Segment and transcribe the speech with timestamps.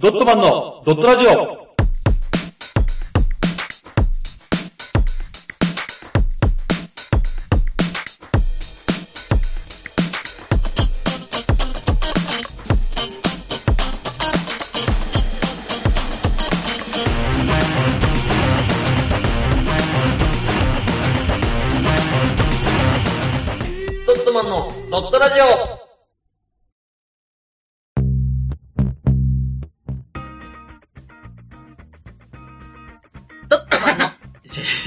[0.00, 1.59] ドットマンのドットラジオ。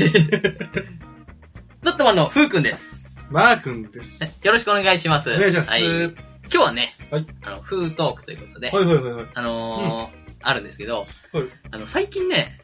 [1.81, 2.95] ドットマンのふうくんです。
[3.29, 4.45] マー君です。
[4.45, 5.31] よろしくお願いします。
[5.31, 5.71] お願いします。
[5.71, 5.83] はい。
[5.83, 6.13] は今
[6.49, 9.25] 日はね、はいあの、フートークということで、いはいはいはい。
[9.33, 12.59] あのーあるんですけど、はいあの、最近ね、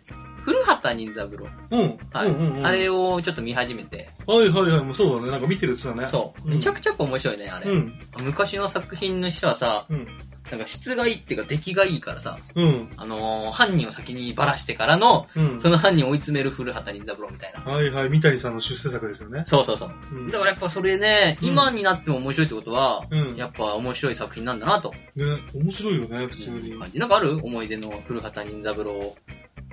[0.49, 1.99] 古畑任三郎、うん。
[2.11, 2.65] はいうんうんうん。
[2.65, 4.83] あれをちょっと見始めて、はいはいはい。
[4.83, 5.31] もうそうだね。
[5.31, 6.09] なんか見てるって言ってたね。
[6.09, 7.69] そう、んめちゃくちゃ面白いね、あれ。
[7.69, 7.93] うん。
[8.21, 10.07] 昔の作品の人はさ、うん。
[10.49, 12.89] なんか質がいいっていうか出来がいいからさ、うん。
[12.97, 15.61] あのー犯人を先にばらしてからの、うん。
[15.61, 17.71] その犯人を追い詰める古畑任三郎みたいな。
[17.71, 18.09] はいはい。
[18.09, 19.43] 三谷さんの出世作ですよね。
[19.45, 19.91] そうそうそう。
[20.11, 20.31] うん。
[20.31, 23.35] だからやっぱそれね、うん今になっても面白いってことは、うん。
[23.35, 24.91] やっぱ面白い作品なんだなと。
[25.15, 26.79] ね、面白いよね、普通に。
[26.79, 29.15] 感じなんかある思い出の古畑任三郎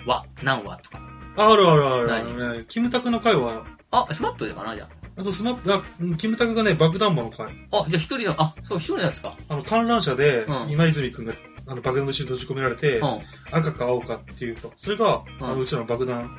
[0.07, 1.01] は何話とか。
[1.37, 2.65] あるあるあるあ何るね。
[2.69, 7.47] キムタクの回は、あ、 SMAPでかなじゃあと SMAP、あ、うんキムタクがね、爆弾魔の回。
[7.73, 7.83] あ。
[7.83, 9.35] あ、じゃあ一人の、あ、そう、一人のやつか。
[9.49, 11.33] あの、観覧車でう、ん今泉くんが、
[11.67, 13.21] あの、爆弾の後ろに閉じ込められてう、ん。
[13.51, 16.31] 赤か青かっていうと、それが、うんあの、うちらの爆弾。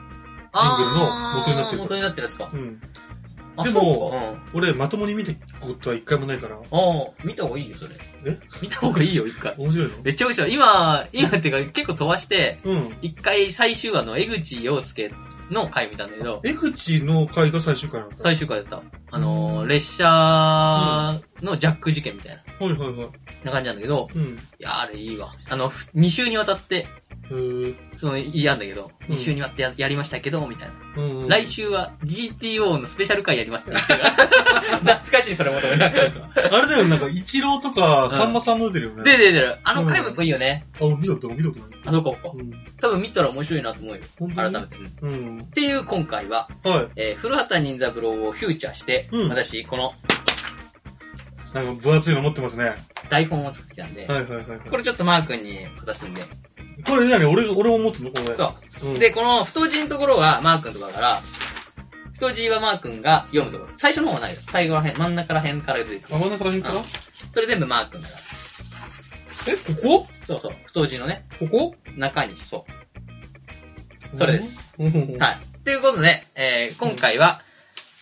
[0.59, 2.49] ジングルの元になってる元になってるやつか。
[2.51, 2.81] うん。
[3.57, 4.17] あ、でもそ
[4.53, 4.61] うん。
[4.61, 6.63] 俺、まともに見たことは一回もないから、ああ、
[7.23, 7.91] 見た方がいいよ、それ。
[8.25, 8.39] え？
[8.61, 9.55] 見た方がいいよ、一回。
[9.57, 9.93] 面白いの？
[10.03, 10.53] めっちゃ面白い。
[10.53, 12.95] 今、今っていうか結構飛ばして、うん。
[13.01, 15.11] 一回最終話の江口洋介
[15.49, 18.15] の回見たんだけど、江口の回が最終回なんだ。
[18.19, 18.81] 最終回だった。
[19.11, 23.09] あのー、うん列車のジャック事件みたいはいはいはい。
[23.43, 24.23] な感じなんだけど、うん。
[24.23, 25.27] いや、あれいいわ。
[25.49, 26.87] あの、2週にわたって、
[27.29, 31.03] へーその、嫌なんだけど、うん2週にわたってややりましたけど、みたいな。
[31.03, 31.27] うんうん。
[31.29, 33.99] 来週は GTO のスペシャル回やりますって言ってる
[34.79, 35.61] 懐かしい、それも。
[35.61, 39.03] で、 あれだよ、なんか、一郎とか、さんまさんも出てるよね。
[39.03, 40.65] で、で、で、あの回もいいよね。
[40.81, 41.79] あ、俺見たことない、見たことない。
[41.85, 42.31] あ、そうか、そうか。
[42.35, 42.65] うん。
[42.81, 44.01] 多分見たら面白いなと思うよ。
[44.19, 44.53] 本当に？
[44.55, 44.75] 改めて。
[45.01, 45.41] うんうん。
[45.41, 46.87] っていう今回は、はい。
[46.95, 49.93] えー古畑任三郎をフューチャーして、うん私、この
[51.53, 52.73] なんか、分厚いの持ってますね。
[53.09, 54.59] 台本を作ってきたんで、はいはいはいはい。
[54.69, 56.21] これちょっとマー君に渡すんで。
[56.85, 57.23] これ何？
[57.25, 58.11] 俺、俺も持つの？
[58.11, 58.35] これ。。
[58.35, 58.53] そ
[58.83, 58.97] うう。
[58.97, 61.21] ん、で、この太字のところはマー君のところだから、
[62.13, 63.71] 太字はマー君が読むところ。
[63.77, 64.41] 最初の方はないよ。
[64.51, 66.15] 最後らへん、真ん中らへんから出てくる。
[66.15, 66.75] あ、真ん中ら辺から？
[66.75, 66.83] うん
[67.31, 69.53] それ全部マー君だから。
[69.53, 70.07] え、ここ？
[70.25, 70.53] そうそう。
[70.65, 71.75] 太字のね、ここ？
[71.95, 72.65] 中に、そ
[74.13, 74.17] う。
[74.17, 74.73] それです。
[74.77, 74.87] うん。
[74.87, 75.37] うんはい。
[75.63, 77.41] ということで、えー、今回は、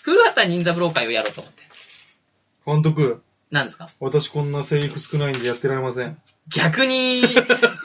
[0.05, 1.63] 古畑任三郎会をやろうと思って。
[2.65, 3.89] 監督、何ですか？
[3.99, 6.15] 私こんなセリフ少ないんでやってられません。
[6.55, 7.23] 逆に、い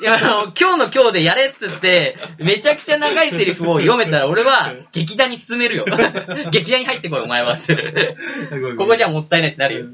[0.03, 5.87] や、あの、今日の今日でやれっつって、めちゃくちゃ長いセリフを読めたら俺は劇団に進めるよ。
[6.53, 7.57] 劇団に入ってこい、お前は。
[8.77, 9.87] ここじゃゃもったいないってなるよ。
[9.87, 9.89] っ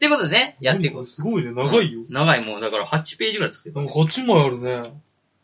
[0.00, 1.06] ていうことでね、やっていこう。
[1.06, 2.00] すごいね、長いよ。
[2.00, 4.74] うん長いもう、だから8ページぐらい作っていこなんか8枚あるね。
[4.74, 4.92] わかう。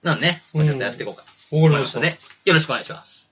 [0.03, 1.25] なんでね、ちょっとやっていこうか。
[1.53, 1.99] りました。
[2.01, 3.24] ので、よろしくお願いします。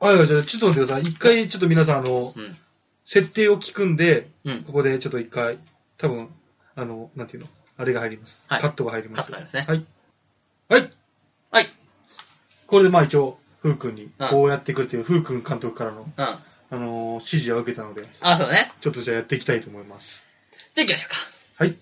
[0.00, 1.10] はいはい、じゃあちょっと待ってください。
[1.10, 2.56] 一回ちょっと皆さん、あの、うん。
[3.04, 4.62] 設定を聞くんで、うん。
[4.64, 5.58] ここでちょっと一回、
[5.98, 6.28] 多分、
[6.74, 8.42] あの、なんていうの、あれが入ります。
[8.48, 9.32] はいカットが入ります。
[9.32, 10.00] カットが入ります
[10.70, 10.80] ねはい。
[10.82, 10.90] はい。
[11.50, 11.72] はい。
[12.66, 16.10] これでまあ一応、ふうくんにうん、こうやってくれてる、ふうくん監督からの、うん。
[16.16, 16.40] あ、
[16.70, 18.72] あのー指示を受けたので、そうね。
[18.80, 20.24] ちょっとじゃあやっていきたいと思います。
[20.74, 21.16] じゃあ行きましょうか。
[21.64, 21.76] はい。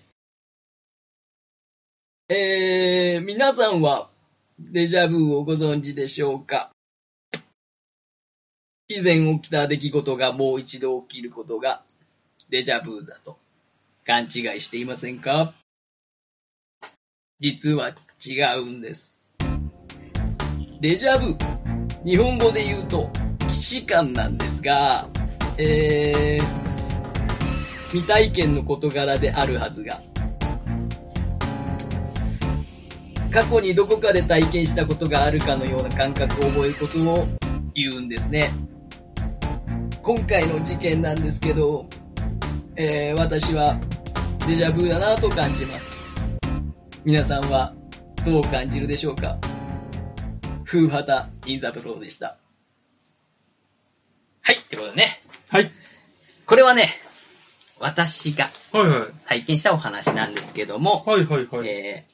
[2.29, 4.09] えー、皆さんは、
[4.59, 6.72] デジャブをご存知でしょうか？
[8.95, 11.81] 以前起きた出来事がもう一度起きることが、
[12.51, 13.39] デジャブだと、
[14.05, 14.29] 勘違い
[14.61, 15.51] していませんか？
[17.39, 19.15] 実は違うんです。
[20.79, 21.35] デジャブ、
[22.05, 23.09] 日本語で言うと、
[23.49, 25.07] 既視感なんですが、
[25.57, 26.43] えー、
[27.87, 30.01] 未体験の事柄であるはずが、
[33.31, 37.27] 過去にどこかで体験したことがあるかのような感覚を覚えることを
[37.73, 38.51] 言うんですね。
[40.03, 41.87] 今回の事件なんですけど、
[42.75, 43.79] えー、私は
[44.49, 46.11] デジャブだなと感じます。
[47.05, 47.73] 皆さんは
[48.25, 49.37] どう感じるでしょうか？
[50.65, 52.37] 風畑任三郎でした。
[54.41, 55.07] はい、ってことでね。
[55.47, 55.71] はい。
[56.47, 56.89] これはね、
[57.79, 58.49] 私が。
[59.25, 61.69] 体験したお話なんですけども、はいはいはい。
[61.69, 62.13] えー、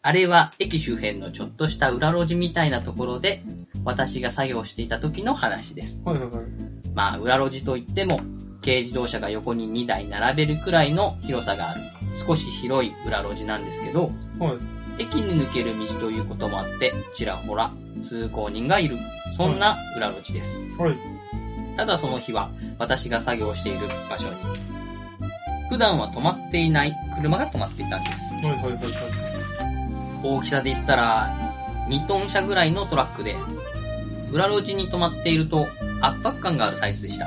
[0.00, 3.42] あれは駅周辺のちょっとした裏路地みたいなところで、
[3.84, 6.00] 私が作業していた時の話です。
[6.04, 6.46] はいはいはい。
[6.94, 8.20] まあ、裏路地といっても、
[8.62, 11.80] 軽自動車が横に2台並べるくらいの広さがある、
[12.14, 15.02] 少し広い裏路地なんですけど、はい。
[15.02, 17.72] 駅に抜ける道ということもあって、ちらほら
[18.02, 18.98] 通行人がいる。
[19.36, 20.60] そんな裏路地です。
[20.78, 20.96] はい。
[21.76, 24.34] ただその日は私が作業している場所に、
[25.70, 28.34] 普段は止まっていない車が止まっていたんです。
[28.46, 29.27] はいはいはいはい。
[30.22, 31.34] 大きさで言ったら、
[31.88, 33.36] 2トン車ぐらいのトラックで、
[34.32, 35.66] 裏路地に止まっていると
[36.00, 37.26] 圧迫感があるサイズでした。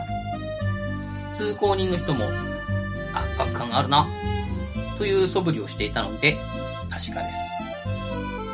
[1.33, 4.07] 通行人の人も圧迫感があるな、
[4.97, 6.37] という素振りをしていたので、
[6.89, 7.39] 確かです。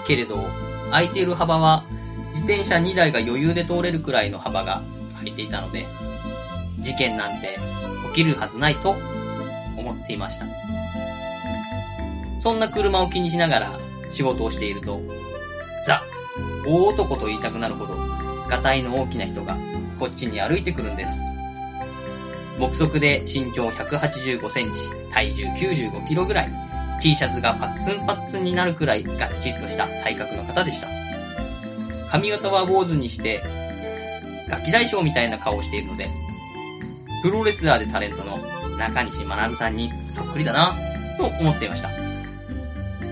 [0.05, 0.47] けれど、
[0.91, 1.83] 空いている幅は、
[2.29, 4.81] 自転車2台が余裕で通れるくらいの幅が
[5.15, 5.85] 空いていたので、
[6.79, 7.57] 事件なんて
[8.09, 8.95] 起きるはずないと
[9.75, 10.45] 思っていました。
[12.39, 13.86] そんな車を気にしながら
[14.17, 14.99] 仕事をしていると、
[15.85, 16.01] ザ、
[16.65, 17.95] 大男と言いたくなるほど、
[18.49, 19.55] ガタイの大きな人が
[19.99, 21.21] こっちに歩いてくるんです。
[22.57, 26.49] 目測で身長185センチ、体重95キロぐらい、
[26.99, 30.87] T シャツがパッツンパッツンになるくらいガッチリとした体格の方でした。
[32.09, 33.43] 髪型は坊主にして、
[34.49, 36.07] ガキ大将みたいな顔をしているので、
[37.21, 38.39] プロレスラーでタレントの
[38.77, 40.73] 中西学さんにそっくりだな、
[41.17, 41.89] と思っていました。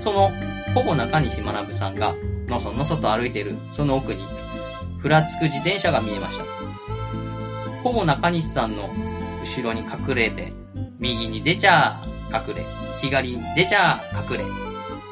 [0.02, 0.32] その、
[0.76, 2.14] ほぼ中西学さんが、
[2.50, 4.26] のそのそと歩いているその奥に、
[5.00, 6.44] ふらつく自転車が見えました。
[7.82, 8.90] ほぼ中西さんの
[9.42, 10.52] 後ろに隠れて、
[11.00, 12.66] 右に出ちゃ隠れ、
[13.00, 14.44] 左に出ちゃ隠れ、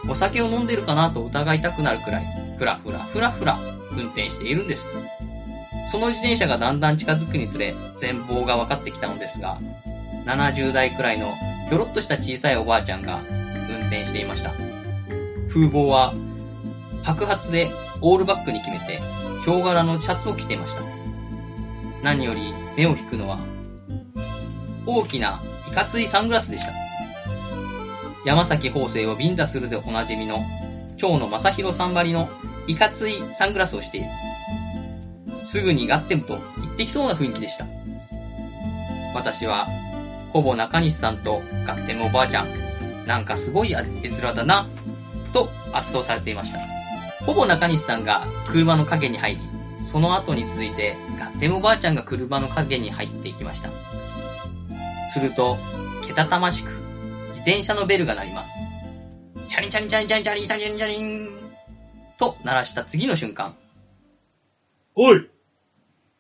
[0.10, 2.25] お酒を飲んでるかなと疑いたくなるくらい、
[2.57, 3.57] ふらふらふらふら
[3.92, 4.94] 運転しているんです。
[5.89, 9.57] その自転車がだんだん近づくにつれ、全貌が分かってきたのですが、
[10.25, 11.33] 70代くらいの
[11.69, 13.21] ひょろっとした小さいおばあちゃんが
[13.69, 14.72] 運転していました。
[15.53, 16.15] 風貌は
[17.03, 17.69] 白髪で
[18.01, 18.97] オールバックに決めて、
[19.44, 20.81] ヒョウ柄のシャツを着ていました。
[22.01, 22.41] 何より
[22.75, 23.38] 目を引くのは、
[24.88, 25.39] 大きな
[25.69, 26.73] いかついサングラスでした。
[28.25, 30.39] 山崎法生をビンタするでおなじみの、
[30.97, 32.29] 蝶野正宏さんばりの
[32.65, 34.07] いかついサングラスをしている。
[35.44, 37.67] すぐにガッテムと言ってきそうな雰囲気でした。
[39.13, 39.67] 私は、
[40.29, 42.47] ほぼ中西さんとガッテムおばあちゃん、
[43.05, 44.65] なんかすごい絵面だな、
[45.33, 46.59] と圧倒されていました。
[47.25, 49.41] ほぼ中西さんが車の影に入り、
[49.80, 53.69] その後に続いてガッテムおばあちゃんが車の影に入っていきました。
[55.09, 55.57] すると、
[56.06, 56.69] けたたましく、
[57.27, 58.65] 自転車のベルが鳴ります。
[59.47, 61.30] チャリンチャリンチャリンチャリンチャリンチャリンチャリン
[62.18, 63.56] と鳴らした次の瞬間、
[64.95, 65.29] おい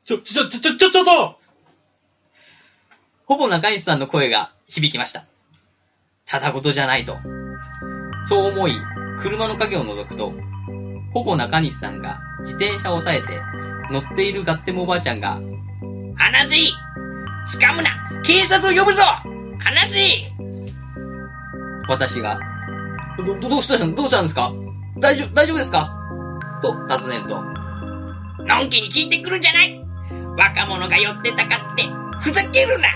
[0.03, 1.39] ちょ、ちょ、ちょ、ちょ、ちょ、ちょっと
[3.25, 5.25] ほぼ中西さんの声が響きました。
[6.25, 7.17] ただごとじゃないと。
[8.25, 8.73] そう思い、
[9.19, 10.33] 車の影を覗くと、
[11.11, 13.39] ほぼ中西さんが自転車を押さえて、
[13.91, 15.39] 乗っているガッテムおばあちゃんが、
[16.15, 16.55] 離せ!
[17.59, 17.91] 掴むな!
[18.23, 19.01] 警察を呼ぶぞ!
[19.59, 19.97] 離せ!
[21.87, 22.39] 私が、
[23.17, 24.51] ど、どどうしたんどうしたんですか?
[24.99, 25.89] 大丈夫、大丈夫ですか?
[26.61, 29.79] と尋ねると、のんきに聞いてくるんじゃない!
[30.37, 31.83] 若者が寄ってたかって、
[32.19, 32.89] ふざけるな!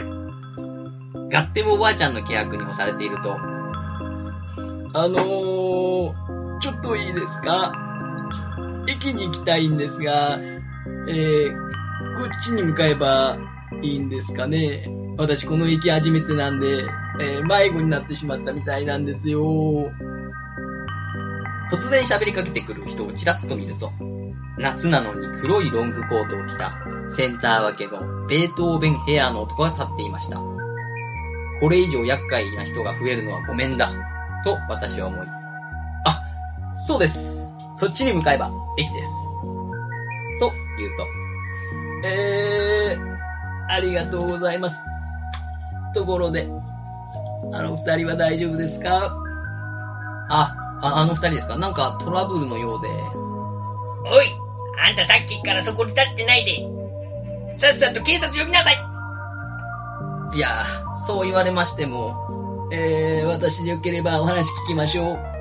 [1.29, 5.56] ガッテムおばあちゃんの気迫に押されていると、あのー、
[6.59, 7.73] ちょっといいですか？
[8.89, 10.39] 駅に行きたいんですが、
[11.07, 11.53] えー、
[12.17, 13.37] こっちに向かえば
[13.81, 14.89] いいんですかね？
[15.17, 16.85] 私この駅初めてなんで、
[17.19, 19.91] えー、迷子になってしまったみたいなんですよ。
[21.69, 23.91] 突然喋りかけてくる人をちらっと見ると、
[24.57, 26.77] 夏なのに黒いロングコートを着た
[27.09, 30.39] センター分けのベートーベンヘアの男が立っていました。
[31.59, 33.91] これ以上厄介な人が増えるのはごめんだ。
[34.43, 35.36] と私は思い。
[36.77, 37.47] あ、そうです。
[37.75, 39.11] そっちに向かえば駅です。
[40.39, 41.07] と言うと。
[42.07, 44.77] えー、ありがとうございます。
[45.93, 46.47] ところで、
[47.53, 49.17] あの二人は大丈夫ですか？
[50.29, 51.57] あ、あ、あの二人ですか？
[51.57, 52.87] なんかトラブルのようで。
[54.09, 54.25] おい
[54.79, 56.65] あんたさっきからそこに立ってないで
[57.57, 58.75] さっさと警察呼びなさい
[60.37, 60.47] いや、
[61.05, 65.36] そう言われましても、えー、私でよければお話聞きましょう。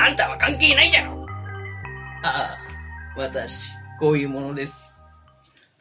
[0.00, 1.26] あんたは関係ないじゃろ
[2.22, 2.58] ああ、
[3.16, 4.96] 私、こういうものです。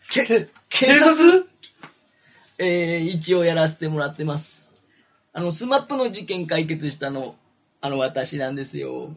[0.09, 0.25] け、
[0.69, 1.47] 警察？
[2.57, 4.71] えー、一応やらせてもらってます。
[5.33, 7.35] あの、 SMAPの事件解決したの、
[7.79, 9.11] あの、私なんですよ。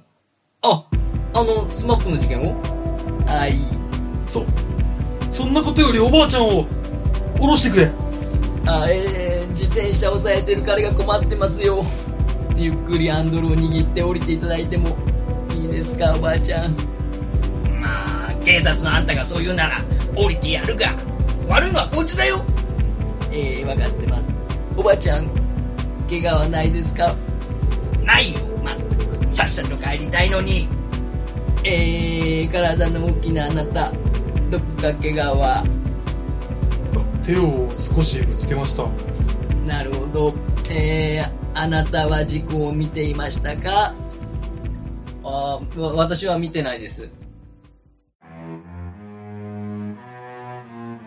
[0.60, 0.84] あ、
[1.32, 2.60] あの、 SMAPの事件を？
[3.26, 3.54] はい。
[4.26, 4.44] そ、
[5.30, 6.66] そんなことよりおばあちゃんを、
[7.38, 7.90] 降ろしてくれ。
[8.66, 11.82] あ、えー、自転車を押さえてる彼が困ってますよ。
[12.62, 14.94] ゆっくりハンドルを握って降りていただいても
[15.56, 16.72] いいですか、おばあちゃん。
[17.80, 19.82] まあ、警察のあんたがそう言うなら、
[20.14, 20.94] 降りてやるが。
[21.48, 22.44] 悪いのはこいつだよ
[23.32, 24.28] えー、わかってます。
[24.76, 25.28] おばあちゃん、
[26.08, 27.14] 怪我はないですか？
[28.04, 28.76] ないよ、まあ、
[29.30, 30.68] さっさと帰りたいのに。
[31.64, 33.90] えー、体の大きなあなた、
[34.50, 35.64] どこか怪我は？
[37.22, 38.84] 手を少しぶつけました。
[39.70, 40.34] なるほど。
[40.68, 43.94] えー、あなたは事故を見ていましたか？
[45.22, 47.08] あ私は見てないです。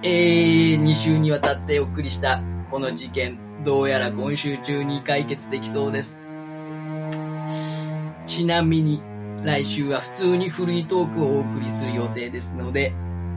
[0.02, 2.42] えー、2週にわたってお送りした
[2.72, 6.24] この事件、どうやら今週中に解決できそうです。
[8.26, 9.02] ちなみに、
[9.44, 12.94] 来週は普通にフリートークをお送りする予定ですので、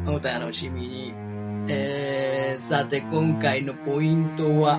[0.06, 1.14] お楽しみに。
[1.68, 4.78] えー、さて今回のポイントは、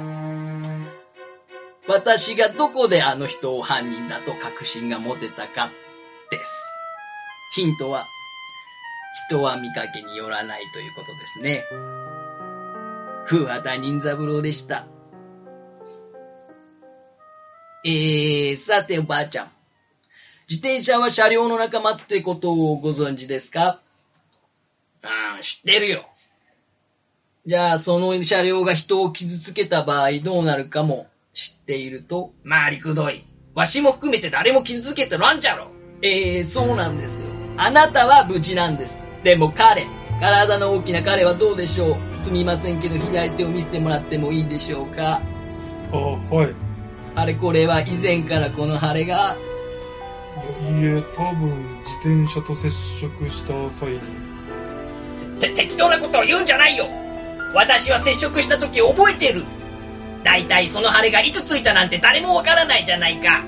[1.87, 5.71] 私がどこであの人を犯人だと確信が持てたか
[6.29, 6.63] です。
[7.53, 8.05] ヒントは、
[9.29, 11.63] 人は見かけによらないということですね。
[13.25, 14.85] 風畑任三郎でした。
[17.85, 19.51] えー、さておばあちゃん。
[20.49, 23.79] 自転車は車両の仲間ってことをご存知ですか？
[25.03, 26.05] ああ、知ってるよ。
[27.45, 33.23] じゃあ、その車両が人を傷つけた場合どうなるかも知っていると回りくどい。
[33.53, 35.69] わしも含めて誰も傷つけてらんじゃろ。
[36.01, 37.27] えー、そうなんですよ。
[37.57, 39.05] あなたは無事なんです。
[39.23, 39.85] でも彼、
[40.19, 45.21] 体の大きな彼はどうでしょうすみませんけど左手を見せてもらってもいいでしょうか
[45.91, 46.55] あ、はい。
[47.13, 49.35] あれこれは以前からこの腫れが、
[50.71, 51.49] いいえ、多分
[51.83, 53.99] 自転車と接触した際に。
[55.39, 56.85] て、適当なことを言うんじゃないよ。
[57.53, 59.43] 私は接触した時覚えてる。
[60.27, 63.45] だいたいその腫れがいつついたなんて誰もわからないじゃないか。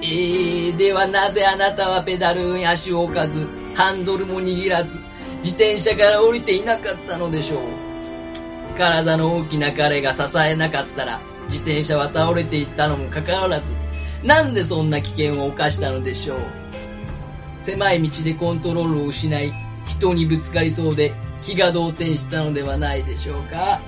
[0.00, 4.96] えー、ではなぜあなたはペダルに足を置かず、ハンドルも握らず、
[5.42, 8.78] 自転車から降りていなかったのでしょう。
[8.78, 13.72] 体の大きな彼が支えなかったら、自転車は倒れていったのもかかわらず、
[14.22, 16.38] なんでそんな危険を冒したのでしょう。
[17.58, 19.52] 狭い道でコントロールを失い、
[19.84, 23.80] 人にぶつかりそうで気が動転したのではないでしょうか。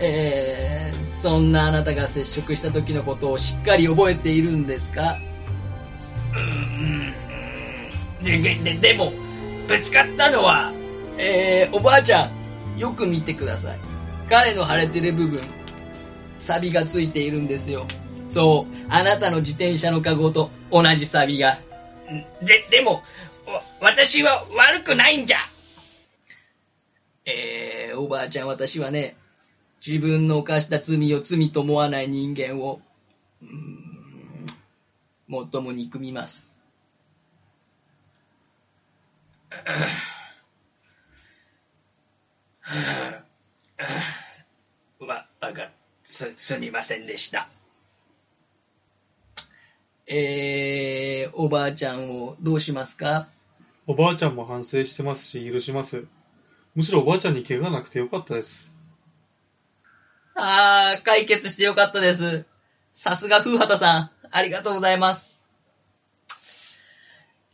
[0.00, 5.18] えー、そんなあなたが接触した時のことをしっかり覚えているんですか？
[6.34, 7.12] うん、
[8.22, 9.12] で、で、ででも、
[9.66, 10.72] ぶつかったのは、
[11.18, 13.78] えー、おばあちゃん、よく見てください。
[14.28, 15.40] 彼の腫れてる部分、
[16.36, 17.86] サビがついているんですよ。
[18.28, 21.58] そう、あなたの自転車のカゴと同じサビが。
[22.42, 23.02] で、でも、
[23.46, 25.38] わ私は悪くないんじゃ。
[27.24, 29.16] えー、おばあちゃん、私はね、
[29.84, 32.80] 自分の犯した罪を罪と思わない人間を、
[33.42, 34.46] うーん、
[35.50, 36.48] 最も憎みます。
[45.00, 45.70] わ、わか、
[46.08, 47.48] す、すみませんでした。
[50.06, 53.28] えー、おばあちゃんをどうしますか？
[53.86, 56.06] おばあちゃんも反省してますし、許します。
[56.74, 58.72] むしろおばあちゃんに怪我なくてよかったです。
[60.40, 62.44] あー、解決してよかったです。
[62.92, 65.42] さすが風畑さん、ありがとうございます。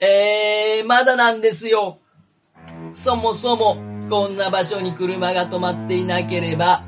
[0.00, 1.98] えー、まだなんですよ。
[2.90, 3.78] そもそも、
[4.10, 6.84] こんな場所に車が止まっていなければ、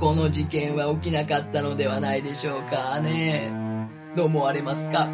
[0.00, 3.52] この事件は起きなかったのではないでしょうかね。
[4.16, 5.08] どう思われますか？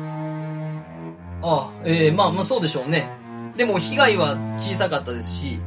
[1.42, 3.10] あ、えー、まあまあそうでしょうね。
[3.56, 5.58] でも被害は小さかったですし、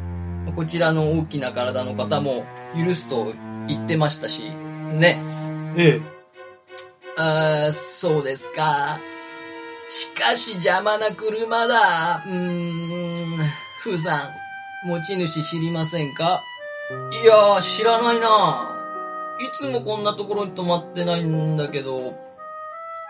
[0.56, 2.46] こちらの大きな体の方も
[2.78, 3.34] 許すと
[3.68, 4.50] 言ってましたし、
[4.92, 5.18] ね。
[5.76, 6.02] ええ、
[7.18, 9.00] あーそうですか。
[9.90, 12.24] しかし邪魔な車だ。
[12.26, 13.38] うーん、
[13.80, 16.42] ふーさん、持ち主知りませんか？
[17.24, 18.74] いやー、知らないな。
[19.40, 22.18] いつもこんなところに止まってないんだけど、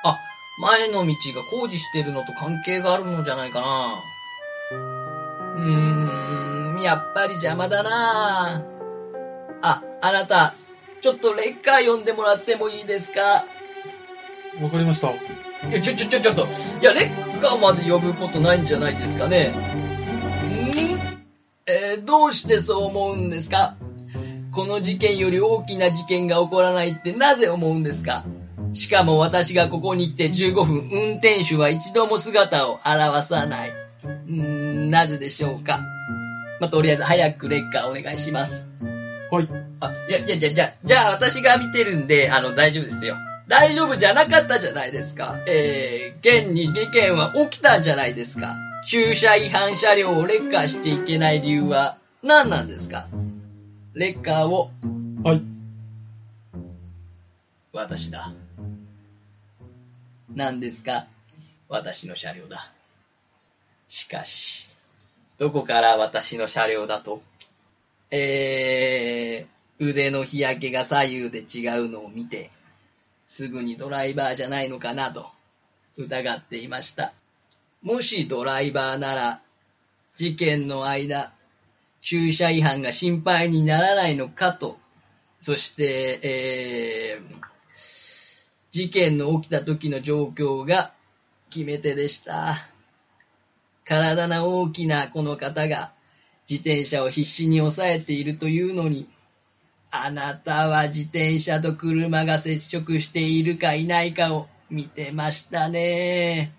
[0.04, 0.18] あ、
[0.60, 4.04] 前の道が工事してるのと関係があるのじゃないかな。
[5.56, 8.66] うーん、やっぱり邪魔だな。
[9.62, 10.54] あ、あなた、
[11.02, 13.46] ちょっとレッカー呼んでもらってもいいですか？
[14.62, 15.12] わかりました。
[15.12, 15.18] い
[15.72, 16.46] や、ちょ、ちょ、ちょ、ちょっと。
[16.46, 16.48] い
[16.84, 19.50] や、レッカーまで呼ぶことないんじゃないですかね。
[19.50, 19.54] ん？
[21.68, 23.76] えーどうしてそう思うんですか？
[24.52, 28.24] この事件より大きな事件が起こらないってなぜ思うんですか？
[28.74, 33.70] しかも私がここに来て15分、運転手は一度も姿を現さない。
[33.70, 35.82] うーん、なぜでしょうか？
[36.60, 38.68] まあ、とりあえず早くレッカーお願いします。
[39.32, 39.50] はい。
[39.82, 43.16] あ、いや、いや、じゃ、じゃ、じゃあ私が見てるんで、あの、大丈夫ですよ。
[43.48, 45.40] 大丈夫じゃなかったじゃないですか。
[45.48, 48.56] えー、現に事件は起きたんじゃないですか。
[48.86, 53.08] 駐車違反車両をレッカーしていけない理由は何なんですか
[53.94, 54.72] レッカーを
[55.24, 55.42] はい。
[57.74, 58.32] 私だ。
[60.34, 61.08] 何ですか
[61.70, 62.72] 私の車両だ。
[63.88, 64.68] しかし、
[65.38, 67.22] どこから私の車両だと
[68.12, 72.50] えー、腕の日焼けが左右で違うのを見て、
[73.26, 75.28] すぐにドライバーじゃないのかなと
[75.98, 77.14] 疑っていました。
[77.82, 79.42] もしドライバーなら、
[80.16, 81.32] 事件の間、
[82.02, 84.78] 駐車違反が心配にならないのかと、
[85.42, 87.48] そして、えー、
[88.72, 90.94] 事件の起きた時の状況が
[91.50, 92.56] 決め手でした。
[93.84, 95.92] 体の大きなこの方が
[96.50, 99.08] 自転車を必死に抑えているというのに、
[99.92, 106.54] あなたは自転車と車が接触しているかいないかを見てましたね。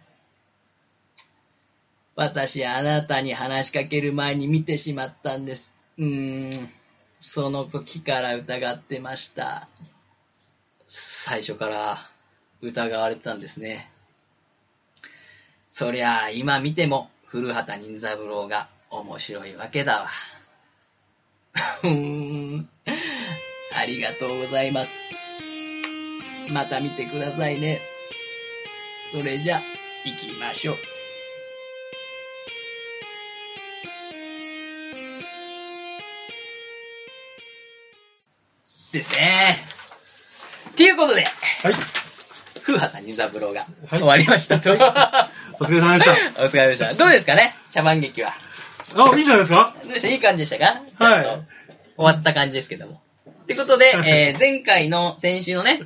[2.17, 5.73] 私、あなたに話しかける前に見てしまったんです。
[5.99, 6.69] うーん、
[7.21, 9.69] その時から疑ってました。
[10.87, 11.97] 最初から
[12.61, 13.91] 疑われてたんですね。
[15.69, 20.09] そりゃあ、今見ても、古畑任三郎が面白いわけだわ。
[21.83, 22.69] ふーん。
[23.77, 24.99] ありがとうございます。
[26.51, 27.81] また見てくださいね。
[29.13, 29.61] それじゃ、
[30.05, 30.77] 行きましょう。
[38.93, 39.57] ですね。
[40.71, 41.75] っていうことで、はい。
[42.63, 44.73] 古畑任三郎がはい終わりましたと。
[45.61, 46.13] お疲れ様でした。
[46.45, 46.95] お疲れ様でした。
[46.95, 47.55] どうですかね？
[47.73, 48.35] 茶番劇は。
[48.95, 49.75] あ、いいんじゃないですか？
[49.83, 50.09] どうでした？
[50.09, 50.81] いい感じでしたか？
[51.05, 51.45] はいちゃんと
[51.97, 52.95] 終わった感じですけども。
[52.95, 55.81] ってことで、えー前回の、先週のね、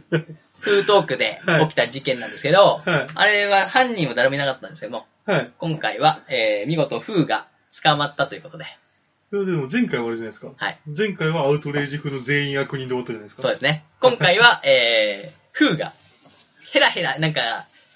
[0.61, 5.51] フートークで起きた事件なんですけど、はいあれは犯人は誰もいなかったんですけども、はい。
[5.59, 7.47] 今回は、えー見事フーが
[7.83, 10.53] 捕まったということで、いやでも前回はあれじゃないですか。
[10.57, 10.79] はい。
[10.97, 13.43] 前回はアウトレイジ風の全員悪人で終わったじゃないですか。
[13.43, 13.85] そうですね。
[14.01, 15.93] 今回は、えー、フーが、
[16.73, 17.41] ヘラヘラ、なんか、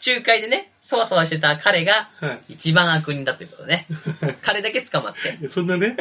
[0.04, 2.54] 仲介でね、そわそわしてた彼が、はい。
[2.54, 3.86] 一番悪人だということでね、
[4.42, 5.96] 彼だけ捕まって、そんなね、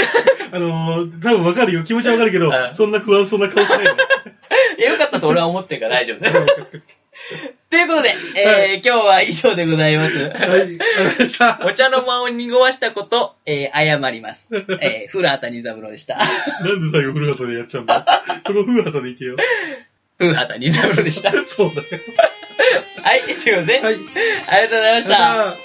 [0.51, 1.83] あのー、多分わかるよ。
[1.83, 3.89] 気持ちはわかるけどう、んそんな不安そうな顔しないで。
[4.79, 6.31] いや、よかったと俺は思ってるから大丈夫ね。
[7.69, 10.19] ということで、えー今日は以上でございます。
[10.19, 10.29] はい。
[10.29, 11.59] ありがとうございました。
[11.65, 14.49] お茶の間を濁わしたこと、えー謝ります。
[14.53, 16.17] えー、古畑任三郎でした。
[16.17, 18.05] なんで最後古畑でやっちゃうんだよ。
[18.45, 19.35] そこ古畑でいけよ。
[20.19, 21.31] 古畑任三郎でした。
[21.47, 21.87] そうだよ。
[23.03, 23.93] はい、ということで、はい。
[23.93, 25.64] ありがとうございました。